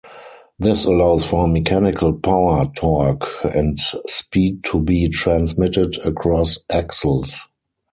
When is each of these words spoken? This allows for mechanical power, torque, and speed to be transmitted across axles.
This 0.57 0.85
allows 0.85 1.23
for 1.25 1.47
mechanical 1.47 2.11
power, 2.11 2.65
torque, 2.75 3.27
and 3.43 3.77
speed 3.77 4.63
to 4.71 4.81
be 4.81 5.07
transmitted 5.09 5.95
across 6.03 6.57
axles. 6.71 7.47